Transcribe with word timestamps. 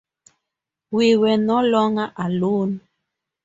We 0.89 1.15
were 1.15 1.37
no 1.37 1.61
longer 1.63 2.11
alone. 2.17 2.81